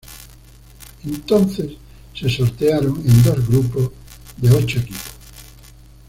[1.05, 1.73] Entonces,
[2.15, 3.91] se sortearon en dos grupos
[4.37, 5.11] de ocho equipos.